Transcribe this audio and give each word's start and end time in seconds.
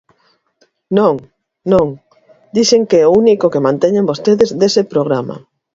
Non, 0.97 1.15
non, 1.71 1.87
dixen 2.55 2.81
que 2.89 2.97
é 3.03 3.07
o 3.07 3.15
único 3.21 3.51
que 3.53 3.65
manteñen 3.67 4.09
vostedes 4.11 4.49
dese 4.61 4.81
programa. 4.93 5.35